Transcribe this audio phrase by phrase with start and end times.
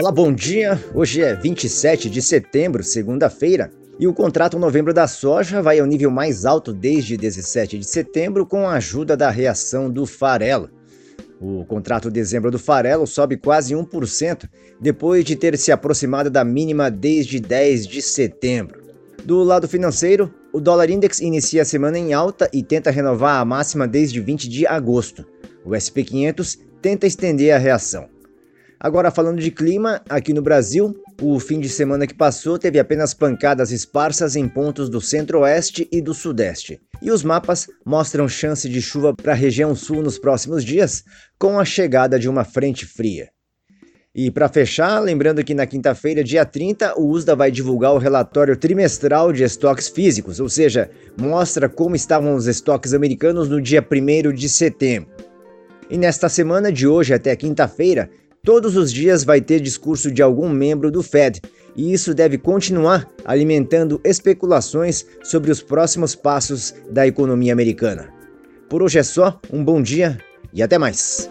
[0.00, 0.80] Olá, bom dia.
[0.94, 6.08] Hoje é 27 de setembro, segunda-feira, e o contrato novembro da soja vai ao nível
[6.08, 10.70] mais alto desde 17 de setembro com a ajuda da reação do farelo.
[11.40, 14.48] O contrato dezembro do farelo sobe quase 1%
[14.80, 18.80] depois de ter se aproximado da mínima desde 10 de setembro.
[19.24, 23.44] Do lado financeiro, o dólar index inicia a semana em alta e tenta renovar a
[23.44, 25.26] máxima desde 20 de agosto.
[25.64, 28.16] O SP 500 tenta estender a reação.
[28.80, 33.12] Agora falando de clima, aqui no Brasil, o fim de semana que passou teve apenas
[33.12, 36.80] pancadas esparsas em pontos do centro-oeste e do sudeste.
[37.02, 41.02] E os mapas mostram chance de chuva para a região sul nos próximos dias,
[41.36, 43.28] com a chegada de uma frente fria.
[44.14, 48.56] E para fechar, lembrando que na quinta-feira, dia 30, o USDA vai divulgar o relatório
[48.56, 54.32] trimestral de estoques físicos, ou seja, mostra como estavam os estoques americanos no dia 1
[54.32, 55.10] de setembro.
[55.90, 58.10] E nesta semana, de hoje até quinta-feira,
[58.48, 61.42] Todos os dias vai ter discurso de algum membro do Fed,
[61.76, 68.08] e isso deve continuar alimentando especulações sobre os próximos passos da economia americana.
[68.66, 70.16] Por hoje é só, um bom dia
[70.50, 71.30] e até mais!